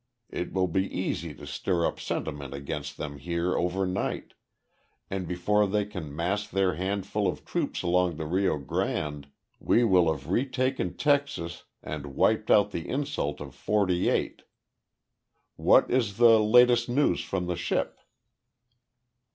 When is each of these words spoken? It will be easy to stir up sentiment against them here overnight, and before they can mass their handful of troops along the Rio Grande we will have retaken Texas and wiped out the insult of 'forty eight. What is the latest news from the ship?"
It 0.31 0.51
will 0.51 0.65
be 0.67 0.89
easy 0.91 1.35
to 1.35 1.45
stir 1.45 1.85
up 1.85 1.99
sentiment 1.99 2.55
against 2.55 2.97
them 2.97 3.19
here 3.19 3.55
overnight, 3.55 4.33
and 5.11 5.27
before 5.27 5.67
they 5.67 5.85
can 5.85 6.15
mass 6.15 6.47
their 6.47 6.73
handful 6.73 7.27
of 7.27 7.45
troops 7.45 7.83
along 7.83 8.15
the 8.15 8.25
Rio 8.25 8.57
Grande 8.57 9.27
we 9.59 9.83
will 9.83 10.11
have 10.11 10.31
retaken 10.31 10.97
Texas 10.97 11.65
and 11.83 12.15
wiped 12.15 12.49
out 12.49 12.71
the 12.71 12.89
insult 12.89 13.39
of 13.39 13.53
'forty 13.53 14.09
eight. 14.09 14.41
What 15.55 15.91
is 15.91 16.17
the 16.17 16.39
latest 16.39 16.89
news 16.89 17.21
from 17.23 17.45
the 17.45 17.55
ship?" 17.55 17.99